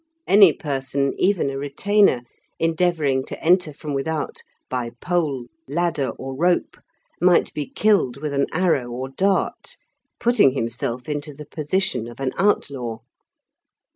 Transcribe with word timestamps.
Any 0.25 0.51
person, 0.51 1.13
even 1.19 1.51
a 1.51 1.59
retainer, 1.59 2.23
endeavouring 2.57 3.23
to 3.25 3.39
enter 3.39 3.71
from 3.71 3.93
without 3.93 4.41
by 4.67 4.89
pole, 4.99 5.45
ladder, 5.67 6.09
or 6.17 6.35
rope, 6.35 6.75
might 7.21 7.53
be 7.53 7.67
killed 7.67 8.17
with 8.19 8.33
an 8.33 8.47
arrow 8.51 8.89
or 8.89 9.09
dart, 9.09 9.77
putting 10.19 10.53
himself 10.53 11.07
into 11.07 11.35
the 11.35 11.45
position 11.45 12.07
of 12.07 12.19
an 12.19 12.31
outlaw. 12.39 12.97